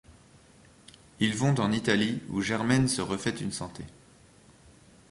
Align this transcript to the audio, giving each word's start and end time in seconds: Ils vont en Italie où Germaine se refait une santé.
Ils 1.19 1.35
vont 1.37 1.59
en 1.59 1.71
Italie 1.71 2.21
où 2.29 2.41
Germaine 2.41 2.87
se 2.87 3.01
refait 3.03 3.29
une 3.39 3.51
santé. 3.51 3.83